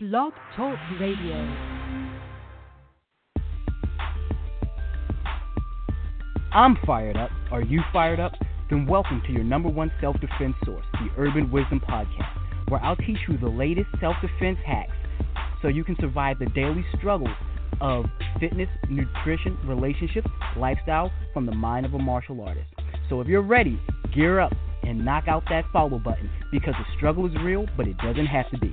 [0.00, 1.34] Blog Talk Radio.
[6.52, 7.30] I'm fired up.
[7.50, 8.30] Are you fired up?
[8.70, 12.30] Then welcome to your number one self defense source, the Urban Wisdom Podcast,
[12.68, 14.92] where I'll teach you the latest self defense hacks
[15.62, 17.34] so you can survive the daily struggles
[17.80, 18.04] of
[18.38, 22.68] fitness, nutrition, relationships, lifestyle from the mind of a martial artist.
[23.08, 23.80] So if you're ready,
[24.14, 24.52] gear up
[24.84, 28.48] and knock out that follow button because the struggle is real, but it doesn't have
[28.52, 28.72] to be.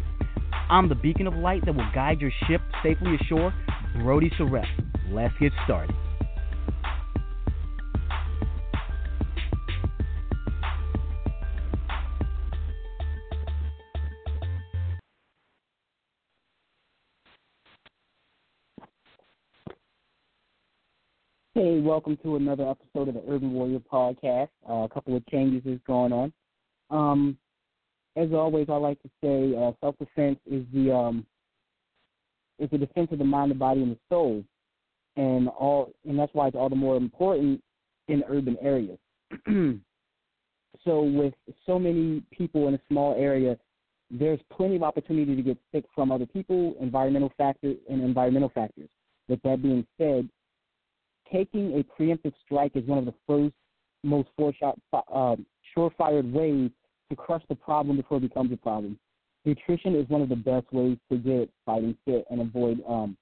[0.68, 3.54] I'm the beacon of light that will guide your ship safely ashore,
[4.00, 4.66] Brody Sorrell.
[5.12, 5.96] Let's get started.
[21.54, 24.50] Hey, welcome to another episode of the Urban Warrior Podcast.
[24.68, 26.34] Uh, a couple of changes is going on.
[26.90, 27.38] Um,
[28.16, 31.26] as always, I like to say uh, self defense is the um,
[32.60, 34.44] is the defense of the mind, the body, and the soul,
[35.18, 37.62] and all, and that's why it's all the more important
[38.08, 38.98] in urban areas.
[40.86, 41.34] so, with
[41.66, 43.58] so many people in a small area,
[44.10, 48.90] there's plenty of opportunity to get sick from other people, environmental factors, and environmental factors.
[49.28, 50.30] With that being said,
[51.34, 53.56] taking a preemptive strike is one of the first,
[54.04, 55.36] most foreshot, uh,
[55.78, 56.70] ways
[57.10, 58.98] to crush the problem before it becomes a problem.
[59.46, 63.16] Nutrition is one of the best ways to get fighting fit and avoid um,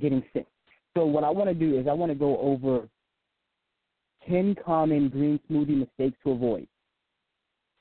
[0.00, 0.46] getting sick.
[0.94, 2.88] So what I want to do is I want to go over
[4.28, 6.66] 10 common green smoothie mistakes to avoid.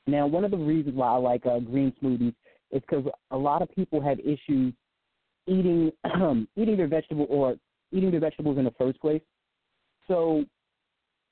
[0.08, 2.36] Now, one of the reasons why I like uh, green smoothies
[2.72, 4.74] is because a lot of people have issues
[5.48, 5.92] eating
[6.58, 7.56] eating their vegetable or
[7.92, 9.22] eating their vegetables in the first place.
[10.08, 10.44] So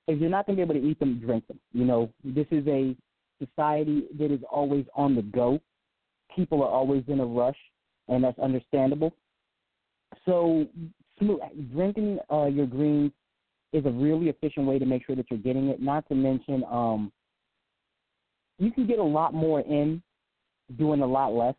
[0.08, 1.60] if you're not going to be able to eat them, drink them.
[1.74, 2.96] You know, this is a
[3.46, 5.60] society that is always on the go.
[6.36, 7.58] People are always in a rush,
[8.08, 9.14] and that's understandable.
[10.26, 10.68] So,
[11.74, 13.12] drinking uh, your greens
[13.74, 15.82] is a really efficient way to make sure that you're getting it.
[15.82, 17.12] Not to mention, um,
[18.60, 20.02] you can get a lot more in
[20.78, 21.56] doing a lot less.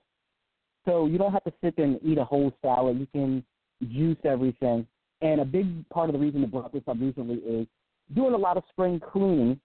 [0.84, 2.98] So you don't have to sit there and eat a whole salad.
[2.98, 3.44] You can
[3.92, 4.87] juice everything.
[5.21, 7.66] And a big part of the reason I brought this up recently is
[8.15, 9.60] doing a lot of spring cleaning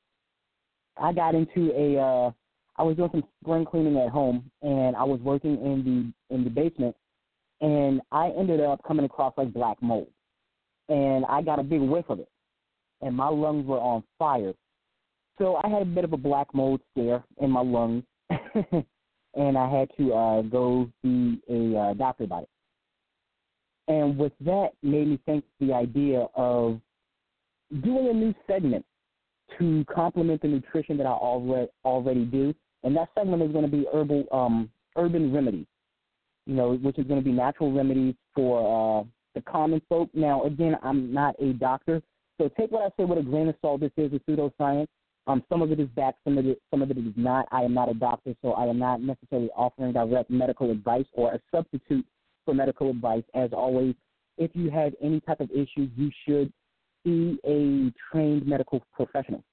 [1.01, 2.31] I got into a uh
[2.79, 6.43] I was doing some spring cleaning at home and I was working in the in
[6.43, 6.95] the basement
[7.61, 10.09] and I ended up coming across like black mold.
[10.89, 12.29] And I got a big whiff of it.
[13.01, 14.53] And my lungs were on fire.
[15.37, 19.69] So I had a bit of a black mold scare in my lungs and I
[19.69, 22.49] had to uh go see a uh, doctor about it.
[23.87, 26.79] And with that made me think the idea of
[27.81, 28.85] doing a new segment
[29.59, 32.53] to complement the nutrition that I already already do.
[32.83, 35.65] And that segment is going to be herbal um, urban remedies,
[36.45, 39.03] you know, which is going to be natural remedies for uh,
[39.35, 40.09] the common folk.
[40.13, 42.01] Now, again, I'm not a doctor,
[42.37, 43.81] so take what I say with a grain of salt.
[43.81, 44.87] This is a pseudoscience.
[45.25, 47.47] Um, some of it is back, some of it, some of it is not.
[47.51, 51.33] I am not a doctor, so I am not necessarily offering direct medical advice or
[51.33, 52.05] a substitute
[52.45, 53.23] for medical advice.
[53.33, 53.93] As always,
[54.37, 56.53] if you have any type of issues, you should
[57.07, 59.43] see a trained medical professional.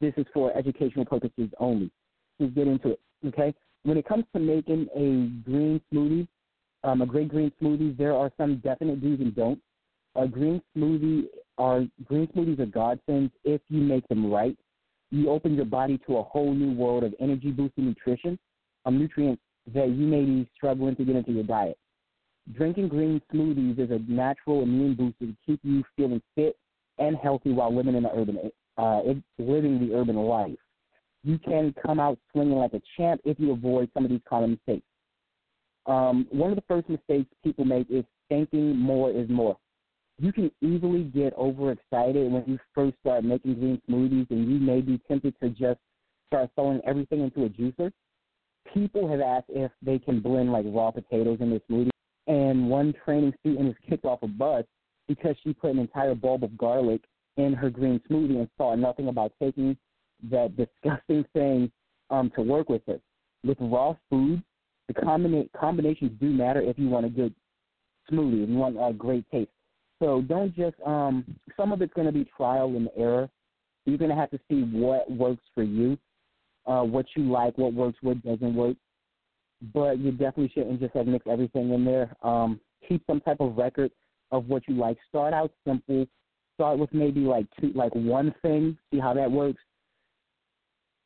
[0.00, 1.90] This is for educational purposes only.
[2.38, 3.00] Let's get into it.
[3.26, 3.54] Okay.
[3.82, 6.28] When it comes to making a green smoothie,
[6.84, 9.62] um, a great green smoothie, there are some definite do's and don'ts.
[10.16, 11.24] A green smoothie
[11.58, 14.56] are green smoothies are godsends if you make them right.
[15.10, 18.38] You open your body to a whole new world of energy boosting nutrition,
[18.86, 19.42] um, nutrients
[19.74, 21.78] that you may be struggling to get into your diet.
[22.54, 26.56] Drinking green smoothies is a natural immune booster to keep you feeling fit
[27.00, 28.38] and healthy while living in the urban
[28.78, 29.00] uh,
[29.38, 30.56] living the urban life.
[31.22, 34.52] You can come out swinging like a champ if you avoid some of these common
[34.52, 34.86] mistakes.
[35.86, 39.56] Um, one of the first mistakes people make is thinking more is more.
[40.18, 44.80] You can easily get overexcited when you first start making green smoothies, and you may
[44.80, 45.80] be tempted to just
[46.26, 47.90] start throwing everything into a juicer.
[48.72, 51.90] People have asked if they can blend like raw potatoes in their smoothie,
[52.26, 54.64] and one training student was kicked off a bus
[55.10, 57.00] because she put an entire bulb of garlic
[57.36, 59.76] in her green smoothie and thought nothing about taking
[60.30, 61.70] that disgusting thing
[62.10, 63.02] um, to work with it.
[63.44, 64.42] With raw foods,
[64.86, 67.34] the combina- combinations do matter if you want a good
[68.08, 69.50] smoothie, if you want a great taste.
[69.98, 71.24] So don't just um
[71.56, 73.28] some of it's gonna be trial and error.
[73.86, 75.98] You're gonna have to see what works for you,
[76.66, 78.76] uh, what you like, what works, what doesn't work.
[79.74, 82.16] But you definitely shouldn't just like mix everything in there.
[82.22, 83.90] Um, keep some type of record
[84.30, 84.98] of what you like.
[85.08, 86.06] Start out simple.
[86.54, 88.76] Start with maybe like two, like one thing.
[88.90, 89.62] See how that works.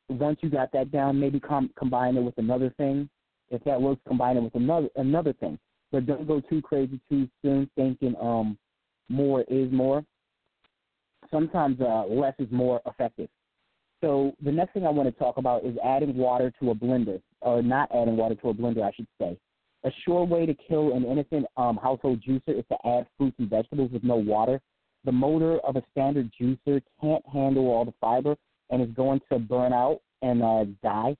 [0.09, 3.09] Once you got that down, maybe com- combine it with another thing.
[3.49, 5.57] If that works, combine it with another another thing.
[5.91, 8.57] but don't go too crazy too soon, thinking um
[9.09, 10.03] more is more.
[11.31, 13.29] Sometimes uh, less is more effective.
[14.01, 17.21] So the next thing I want to talk about is adding water to a blender,
[17.41, 19.37] or not adding water to a blender, I should say.
[19.85, 23.49] A sure way to kill an innocent um, household juicer is to add fruits and
[23.49, 24.59] vegetables with no water.
[25.03, 28.35] The motor of a standard juicer can't handle all the fiber
[28.71, 31.15] and is going to burn out and uh, die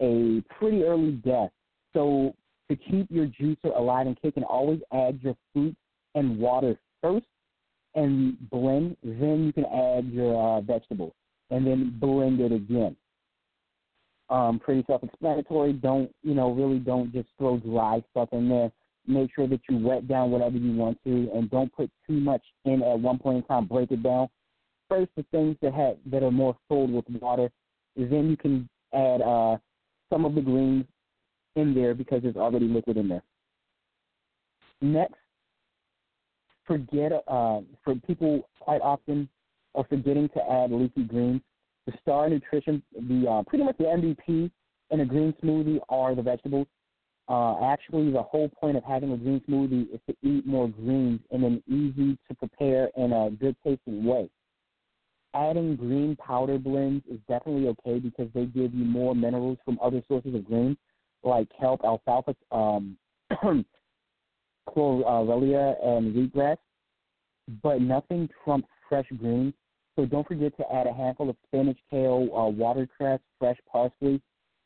[0.00, 1.50] a pretty early death.
[1.92, 2.34] So
[2.68, 5.76] to keep your juicer alive and kicking, always add your fruit
[6.14, 7.26] and water first
[7.94, 8.96] and blend.
[9.02, 11.12] Then you can add your uh, vegetables
[11.50, 12.96] and then blend it again.
[14.30, 15.72] Um, pretty self-explanatory.
[15.74, 16.52] Don't you know?
[16.52, 18.70] Really, don't just throw dry stuff in there.
[19.06, 22.42] Make sure that you wet down whatever you want to, and don't put too much
[22.64, 23.66] in at one point in time.
[23.66, 24.28] Break it down.
[24.88, 27.50] First, the things that that are more filled with water.
[27.96, 29.56] Then you can add uh,
[30.10, 30.84] some of the greens
[31.56, 33.22] in there because there's already liquid in there.
[34.80, 35.14] Next,
[36.66, 39.28] forget uh, for people quite often
[39.74, 41.42] are forgetting to add leafy greens.
[41.90, 44.50] The star nutrition, the uh, pretty much the MVP
[44.90, 46.68] in a green smoothie are the vegetables.
[47.28, 51.20] Uh, actually, the whole point of having a green smoothie is to eat more greens
[51.30, 54.30] in an easy to prepare and a good tasting way.
[55.34, 60.02] Adding green powder blends is definitely okay because they give you more minerals from other
[60.06, 60.76] sources of greens
[61.24, 62.96] like kelp, alfalfa, um,
[64.68, 66.56] chlorella, and wheatgrass.
[67.64, 69.54] But nothing trumps fresh greens
[69.96, 74.20] so don't forget to add a handful of spinach, kale, uh, watercress, fresh parsley,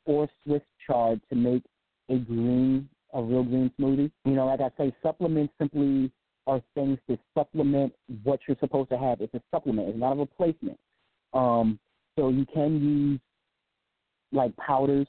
[0.04, 1.62] or Swiss chard to make
[2.08, 4.10] a green, a real green smoothie.
[4.24, 6.12] You know, like I say, supplements simply
[6.46, 7.92] are things to supplement
[8.22, 9.20] what you're supposed to have.
[9.20, 9.88] It's a supplement.
[9.88, 10.78] It's not a replacement.
[11.32, 11.78] Um,
[12.16, 13.20] so you can use
[14.32, 15.06] like powders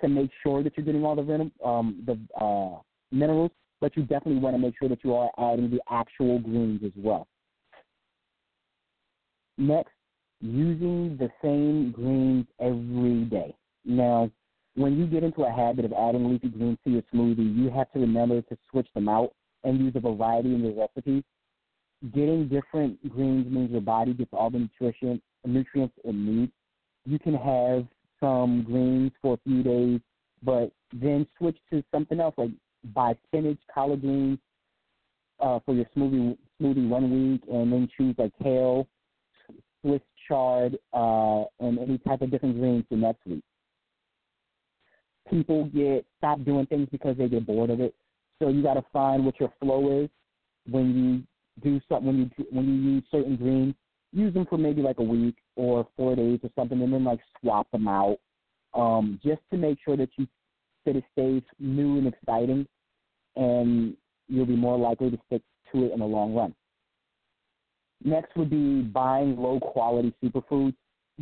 [0.00, 2.80] to make sure that you're getting all the venom, um, the uh,
[3.12, 6.82] minerals, but you definitely want to make sure that you are adding the actual greens
[6.84, 7.28] as well.
[9.58, 9.92] Next,
[10.40, 13.54] using the same greens every day.
[13.84, 14.30] Now,
[14.74, 17.90] when you get into a habit of adding leafy greens to your smoothie, you have
[17.92, 19.32] to remember to switch them out
[19.64, 21.22] and use a variety in your recipes.
[22.14, 26.52] Getting different greens means your body gets all the nutrition nutrients it needs.
[27.04, 27.86] You can have
[28.20, 30.00] some greens for a few days,
[30.42, 32.50] but then switch to something else like
[32.94, 34.38] buy spinach, collard greens
[35.40, 38.86] uh, for your smoothie smoothie one week, and then choose like kale
[39.82, 43.42] Swiss chard, uh, and any type of different greens for next week.
[45.28, 47.94] People get stop doing things because they get bored of it.
[48.38, 50.10] So you got to find what your flow is
[50.68, 51.22] when you
[51.62, 52.06] do something.
[52.06, 53.74] When you when you use certain greens,
[54.12, 57.20] use them for maybe like a week or four days or something, and then like
[57.40, 58.18] swap them out,
[58.74, 60.26] um, just to make sure that you
[60.86, 62.66] that it stays new and exciting,
[63.36, 63.96] and
[64.28, 65.42] you'll be more likely to stick
[65.72, 66.54] to it in the long run.
[68.04, 70.74] Next would be buying low quality superfoods.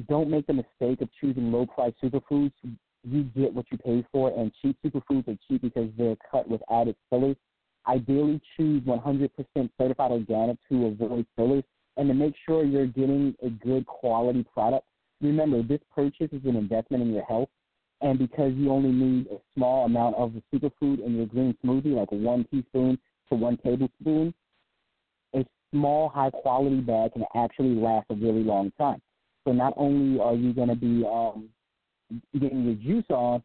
[0.09, 2.53] Don't make the mistake of choosing low price superfoods.
[3.05, 6.63] You get what you pay for, and cheap superfoods are cheap because they're cut with
[6.71, 7.37] added fillers.
[7.87, 9.31] Ideally, choose 100%
[9.79, 11.65] certified organic to avoid fillers
[11.97, 14.87] and to make sure you're getting a good quality product.
[15.21, 17.49] Remember, this purchase is an investment in your health,
[18.01, 21.95] and because you only need a small amount of the superfood in your green smoothie,
[21.95, 22.99] like one teaspoon
[23.29, 24.33] to one tablespoon,
[25.71, 29.01] small, high quality bag can actually last a really long time.
[29.47, 31.49] So not only are you going to be um,
[32.39, 33.43] getting your juice on,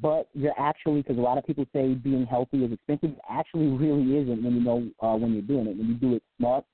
[0.00, 3.16] but you're actually because a lot of people say being healthy is expensive.
[3.28, 5.76] Actually really isn't when you know uh, when you're doing it.
[5.76, 6.64] When you do it smart,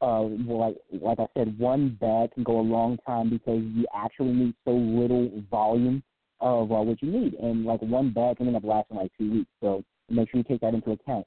[0.00, 4.32] uh, like like I said, one bag can go a long time because you actually
[4.32, 6.02] need so little volume
[6.40, 9.30] of uh, what you need, and like one bag can end up lasting like two
[9.30, 9.50] weeks.
[9.62, 11.26] So make sure you take that into account.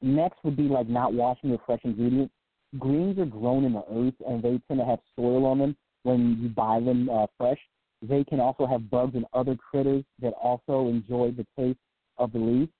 [0.00, 2.32] Next would be like not washing your fresh ingredients.
[2.78, 6.38] Greens are grown in the earth and they tend to have soil on them when
[6.40, 7.58] you buy them uh, fresh.
[8.02, 11.80] They can also have bugs and other critters that also enjoy the taste
[12.18, 12.70] of the leaves.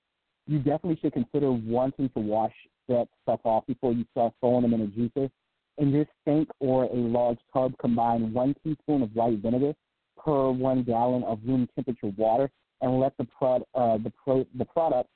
[0.47, 2.53] You definitely should consider wanting to wash
[2.87, 5.29] that stuff off before you start throwing them in a juicer.
[5.77, 9.73] In this sink or a large tub, combine one teaspoon of white vinegar
[10.17, 12.49] per one gallon of room temperature water
[12.81, 15.09] and let the, prod, uh, the, pro, the product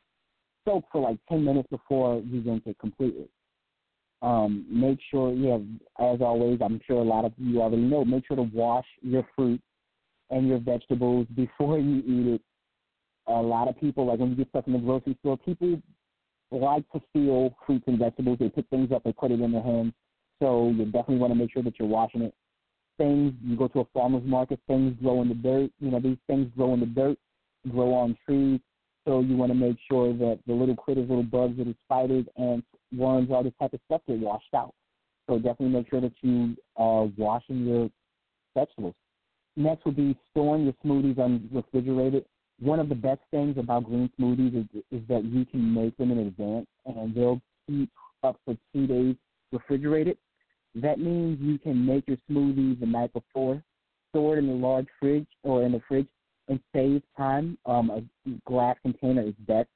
[0.65, 3.27] soak for like 10 minutes before you rinse it completely.
[4.21, 5.57] Um, make sure, yeah,
[5.99, 9.27] as always, I'm sure a lot of you already know, make sure to wash your
[9.35, 9.61] fruit
[10.29, 12.41] and your vegetables before you eat it.
[13.27, 15.81] A lot of people, like when you get stuff in the grocery store, people
[16.51, 18.37] like to steal fruits and vegetables.
[18.39, 19.93] They pick things up, they put it in their hands.
[20.39, 22.33] So you definitely want to make sure that you're washing it.
[22.97, 25.71] Things, you go to a farmer's market, things grow in the dirt.
[25.79, 27.17] You know, these things grow in the dirt,
[27.69, 28.59] grow on trees
[29.05, 32.67] So you want to make sure that the little critters, little bugs, little spiders, ants,
[32.95, 34.73] worms, all this type of stuff get washed out.
[35.29, 37.89] So definitely make sure that you are washing your
[38.55, 38.95] vegetables.
[39.55, 42.25] Next would be storing your smoothies unrefrigerated.
[42.59, 46.11] One of the best things about green smoothies is, is that you can make them
[46.11, 47.89] in advance and they'll keep
[48.23, 49.15] up for two days
[49.51, 50.17] refrigerated.
[50.75, 53.61] That means you can make your smoothies the night before,
[54.09, 56.07] store it in a large fridge or in the fridge,
[56.47, 57.57] and save time.
[57.65, 58.03] Um, a
[58.45, 59.69] glass container is best,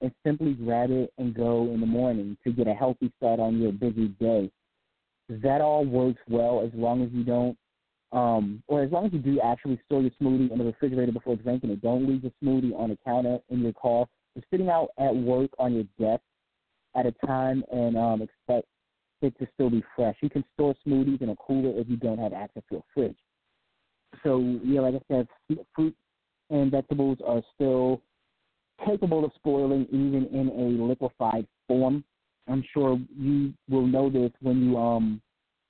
[0.00, 3.60] and simply grab it and go in the morning to get a healthy start on
[3.60, 4.50] your busy day.
[5.28, 7.56] That all works well as long as you don't
[8.12, 11.36] um, or as long as you do actually store your smoothie in the refrigerator before
[11.36, 14.06] drinking it, don't leave the smoothie on the counter in your car.
[14.34, 16.22] You're sitting out at work on your desk
[16.96, 18.66] at a time and um, expect
[19.22, 20.16] it to still be fresh.
[20.22, 23.18] You can store smoothies in a cooler if you don't have access to a fridge.
[24.24, 25.28] So, yeah, like I said,
[25.74, 25.94] fruit
[26.50, 28.02] and vegetables are still
[28.84, 32.04] capable of spoiling even in a liquefied form.
[32.48, 35.20] I'm sure you will know this when you um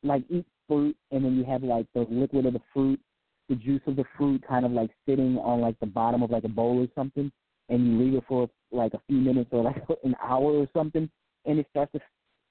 [0.02, 3.00] like eat fruit, and then you have like the liquid of the fruit,
[3.48, 6.44] the juice of the fruit, kind of like sitting on like the bottom of like
[6.44, 7.30] a bowl or something,
[7.68, 11.10] and you leave it for like a few minutes or like an hour or something,
[11.44, 12.00] and it starts to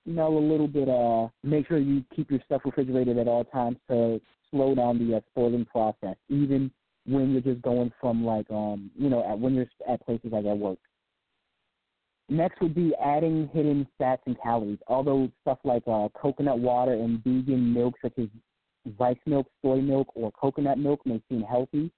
[0.06, 0.90] smell a little bit.
[0.90, 4.22] Uh, make sure you keep your stuff refrigerated at all times to
[4.52, 6.72] slow down the uh, spoiling process, even
[7.06, 10.46] when you're just going from like um you know at when you're at places like
[10.46, 10.80] at work.
[12.30, 14.78] Next would be adding hidden fats and calories.
[14.88, 18.28] Although stuff like uh, coconut water and vegan milk, such as
[19.00, 21.92] rice milk, soy milk, or coconut milk, may seem healthy,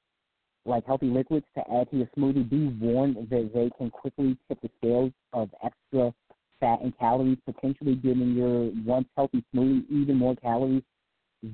[0.65, 4.61] like healthy liquids to add to your smoothie, be warned that they can quickly tip
[4.61, 6.13] the scales of extra
[6.61, 10.83] fat and calories, potentially giving your once healthy smoothie even more calories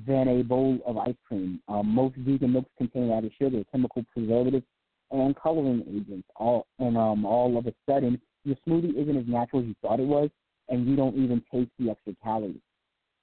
[0.06, 1.60] than a bowl of ice cream.
[1.68, 4.66] Um, most vegan milks contain added sugar, chemical preservatives,
[5.10, 6.28] and coloring agents.
[6.36, 10.00] All and um, all of a sudden, your smoothie isn't as natural as you thought
[10.00, 10.30] it was,
[10.68, 12.60] and you don't even taste the extra calories.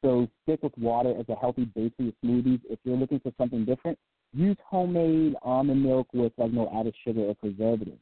[0.03, 2.61] So stick with water as a healthy base for your smoothies.
[2.69, 3.97] If you're looking for something different,
[4.33, 8.01] use homemade almond milk with like no added sugar or preservatives.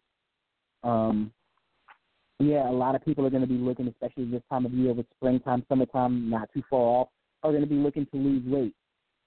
[0.84, 1.32] Um,
[2.40, 4.94] yeah, a lot of people are going to be looking, especially this time of year
[4.94, 7.08] with springtime, summertime, not too far off,
[7.44, 8.74] are going to be looking to lose weight.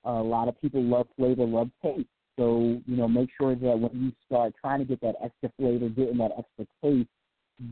[0.04, 2.08] A lot of people love flavor, love taste.
[2.38, 5.88] So, you know, make sure that when you start trying to get that extra flavor,
[5.88, 7.08] getting that extra taste,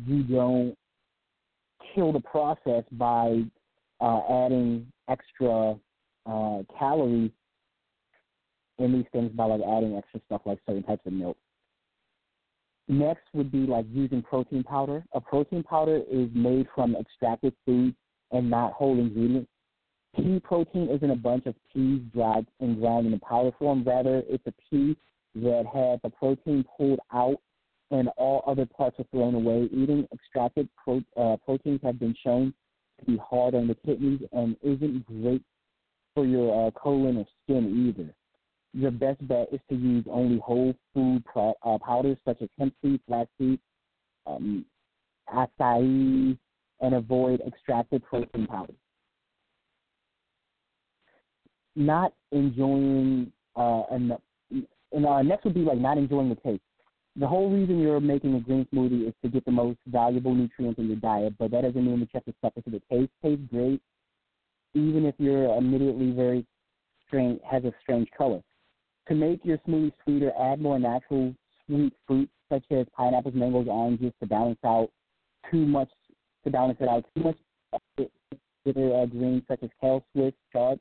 [0.07, 0.75] you don't
[1.95, 3.43] kill the process by
[4.01, 5.77] uh, adding extra
[6.27, 7.31] uh, calories
[8.79, 11.37] in these things by like adding extra stuff like certain types of milk.
[12.89, 15.05] Next would be like using protein powder.
[15.13, 17.97] A protein powder is made from extracted foods
[18.31, 19.49] and not whole ingredients.
[20.17, 23.83] Pea protein isn't a bunch of peas dried and ground in a powder form.
[23.85, 24.97] Rather, it's a pea
[25.37, 27.39] that had the protein pulled out
[27.91, 29.69] and all other parts are thrown away.
[29.73, 32.55] Eating extracted pro, uh, proteins have been shown
[33.01, 35.43] to be hard on the kidneys and isn't great
[36.15, 38.15] for your uh, colon or skin either.
[38.73, 42.75] Your best bet is to use only whole food pro- uh, powders such as hemp
[42.83, 43.59] seed, flaxseed,
[44.27, 44.65] um,
[45.33, 46.37] acai,
[46.81, 48.77] and avoid extracted protein powders.
[51.77, 54.13] Not enjoying, uh, and,
[54.93, 56.63] and uh, next would be like not enjoying the taste
[57.17, 60.79] the whole reason you're making a green smoothie is to get the most valuable nutrients
[60.81, 63.13] in your diet, but that doesn't mean that you have to suffer to the taste.
[63.23, 63.81] Tastes great,
[64.75, 66.45] even if you're immediately very
[67.07, 68.43] strange, has a strange color.
[69.09, 71.35] To make your smoothie sweeter, add more natural
[71.67, 74.91] sweet fruits such as pineapples, mangoes, oranges to balance out
[75.51, 75.91] too much
[76.43, 77.37] to balance it out too much.
[78.65, 80.81] Bitter uh, greens such as kale, Swiss, chard.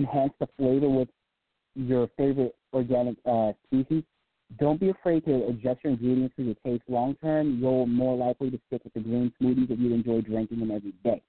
[0.00, 1.08] Enhance the flavor with
[1.74, 4.02] your favorite organic uh, species
[4.58, 6.82] don't be afraid to adjust your ingredients to your taste.
[6.88, 10.60] Long term, you're more likely to stick with the green smoothies if you enjoy drinking
[10.60, 11.22] them every day.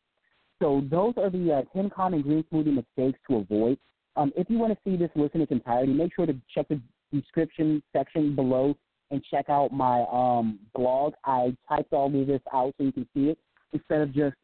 [0.61, 3.77] So those are the uh, 10 common green smoothie mistakes to avoid.
[4.15, 6.67] Um, if you want to see this list in its entirety, make sure to check
[6.67, 6.81] the
[7.13, 8.75] description section below
[9.11, 11.13] and check out my um, blog.
[11.25, 13.37] I typed all of this out so you can see it
[13.73, 14.35] instead of just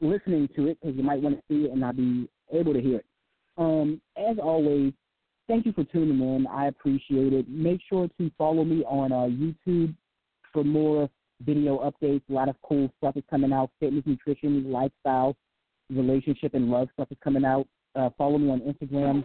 [0.00, 2.80] listening to it because you might want to see it and not be able to
[2.80, 3.06] hear it.
[3.58, 4.92] Um, as always,
[5.48, 6.46] thank you for tuning in.
[6.46, 7.48] I appreciate it.
[7.48, 9.94] Make sure to follow me on uh, YouTube
[10.52, 11.08] for more
[11.40, 12.22] video updates.
[12.28, 15.36] A lot of cool stuff is coming out fitness, nutrition, lifestyle,
[15.90, 17.66] relationship, and love stuff is coming out.
[17.94, 19.24] Uh, follow me on Instagram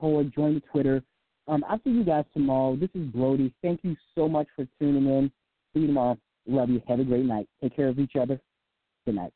[0.00, 1.02] or join the Twitter.
[1.48, 2.76] Um, I'll see you guys tomorrow.
[2.76, 3.52] This is Brody.
[3.62, 5.30] Thank you so much for tuning in.
[5.74, 6.18] See you tomorrow.
[6.46, 6.82] Love you.
[6.88, 7.48] Have a great night.
[7.62, 8.40] Take care of each other.
[9.04, 9.32] Good night.